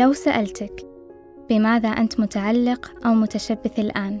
[0.00, 0.86] لو سألتك
[1.50, 4.20] بماذا أنت متعلق أو متشبث الآن؟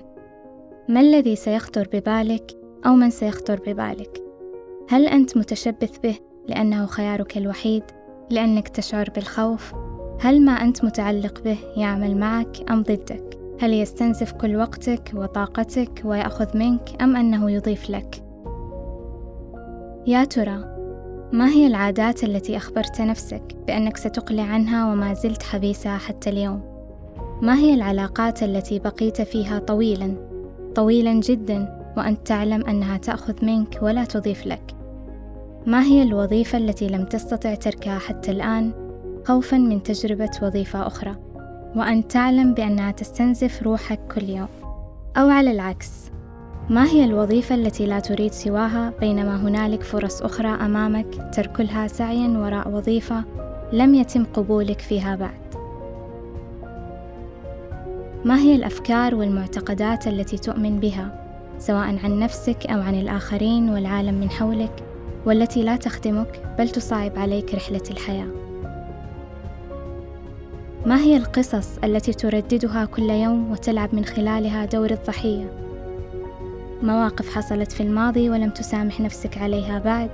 [0.88, 2.52] ما الذي سيخطر ببالك
[2.86, 4.22] أو من سيخطر ببالك؟
[4.88, 7.82] هل أنت متشبث به لأنه خيارك الوحيد؟
[8.30, 9.74] لأنك تشعر بالخوف؟
[10.20, 16.56] هل ما أنت متعلق به يعمل معك أم ضدك؟ هل يستنزف كل وقتك وطاقتك ويأخذ
[16.56, 18.24] منك أم أنه يضيف لك؟
[20.06, 20.69] يا ترى
[21.32, 26.62] ما هي العادات التي أخبرت نفسك بأنك ستقلع عنها وما زلت حبيسها حتى اليوم؟
[27.42, 30.14] ما هي العلاقات التي بقيت فيها طويلا
[30.74, 34.74] طويلا جدا وأنت تعلم أنها تأخذ منك ولا تضيف لك؟
[35.66, 38.72] ما هي الوظيفة التي لم تستطع تركها حتى الآن
[39.24, 41.16] خوفا من تجربة وظيفة أخرى
[41.76, 44.48] وأنت تعلم بأنها تستنزف روحك كل يوم؟
[45.16, 46.10] أو على العكس
[46.70, 52.68] ما هي الوظيفة التي لا تريد سواها بينما هنالك فرص أخرى أمامك تركلها سعيا وراء
[52.68, 53.24] وظيفة
[53.72, 55.54] لم يتم قبولك فيها بعد؟
[58.24, 61.24] ما هي الأفكار والمعتقدات التي تؤمن بها
[61.58, 64.82] سواء عن نفسك أو عن الآخرين والعالم من حولك
[65.26, 68.28] والتي لا تخدمك بل تصعب عليك رحلة الحياة؟
[70.86, 75.69] ما هي القصص التي ترددها كل يوم وتلعب من خلالها دور الضحية؟
[76.82, 80.10] مواقف حصلت في الماضي ولم تسامح نفسك عليها بعد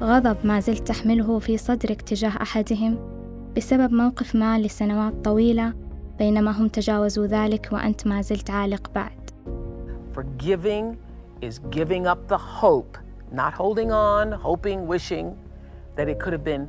[0.00, 2.98] غضب ما زلت تحمله في صدرك تجاه أحدهم
[3.56, 5.72] بسبب موقف ما لسنوات طويلة
[6.18, 9.22] بينما هم تجاوزوا ذلك وأنت ما زلت عالق بعد
[10.14, 10.96] Forgiving
[11.40, 12.98] is giving up the hope,
[13.32, 15.36] not holding on, hoping, wishing
[15.96, 16.68] that it could have been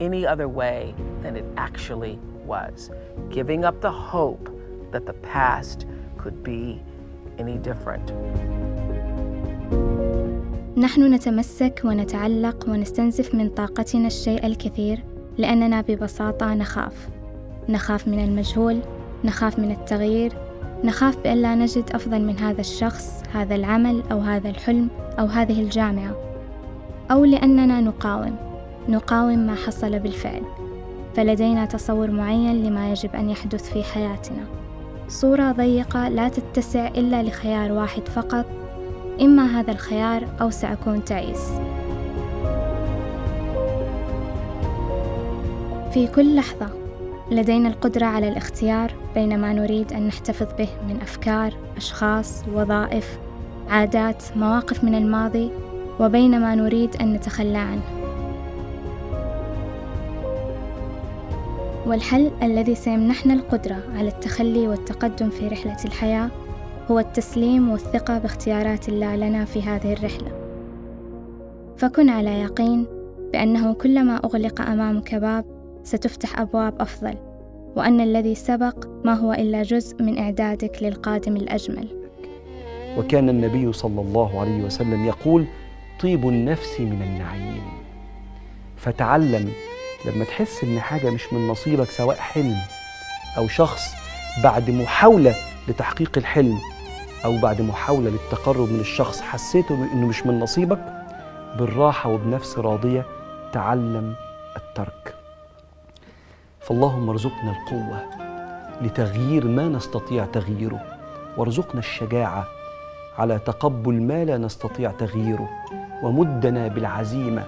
[0.00, 2.90] any other way than it actually was.
[3.30, 4.46] Giving up the hope
[4.92, 5.86] that the past
[6.18, 6.82] could be
[7.38, 8.12] any different.
[10.76, 15.04] نحن نتمسك ونتعلق ونستنزف من طاقتنا الشيء الكثير
[15.38, 17.08] لأننا ببساطة نخاف.
[17.68, 18.80] نخاف من المجهول
[19.24, 20.32] نخاف من التغيير
[20.84, 25.62] نخاف بأن لا نجد أفضل من هذا الشخص هذا العمل أو هذا الحلم أو هذه
[25.62, 26.16] الجامعة.
[27.10, 28.36] أو لأننا نقاوم
[28.88, 30.42] نقاوم ما حصل بالفعل.
[31.14, 34.61] فلدينا تصور معين لما يجب أن يحدث في حياتنا.
[35.12, 38.46] صورة ضيقة لا تتسع إلا لخيار واحد فقط
[39.20, 41.50] إما هذا الخيار أو سأكون تعيس
[45.92, 46.68] في كل لحظة
[47.30, 53.18] لدينا القدرة على الاختيار بين ما نريد أن نحتفظ به من أفكار، أشخاص، وظائف،
[53.68, 55.50] عادات، مواقف من الماضي،
[56.00, 58.01] وبين ما نريد أن نتخلى عنه.
[61.86, 66.30] والحل الذي سيمنحنا القدرة على التخلي والتقدم في رحلة الحياة
[66.90, 70.32] هو التسليم والثقة باختيارات الله لنا في هذه الرحلة.
[71.76, 72.86] فكن على يقين
[73.32, 75.44] بأنه كلما أغلق أمامك باب
[75.84, 77.14] ستفتح أبواب أفضل،
[77.76, 81.88] وأن الذي سبق ما هو إلا جزء من إعدادك للقادم الأجمل.
[82.98, 85.44] وكان النبي صلى الله عليه وسلم يقول:
[86.00, 87.62] طيب النفس من النعيم.
[88.76, 89.52] فتعلم
[90.06, 92.56] لما تحس إن حاجة مش من نصيبك سواء حلم
[93.36, 93.82] أو شخص
[94.42, 95.34] بعد محاولة
[95.68, 96.58] لتحقيق الحلم
[97.24, 100.84] أو بعد محاولة للتقرب من الشخص حسيته إنه مش من نصيبك
[101.58, 103.04] بالراحة وبنفس راضية
[103.52, 104.14] تعلم
[104.56, 105.14] الترك.
[106.60, 108.02] فاللهم ارزقنا القوة
[108.82, 110.80] لتغيير ما نستطيع تغييره
[111.36, 112.46] وارزقنا الشجاعة
[113.18, 115.48] على تقبل ما لا نستطيع تغييره
[116.02, 117.44] ومدنا بالعزيمة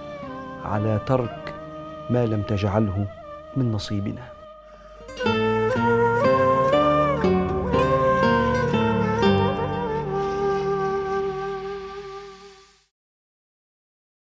[0.65, 1.54] على ترك
[2.09, 3.07] ما لم تجعله
[3.57, 4.34] من نصيبنا.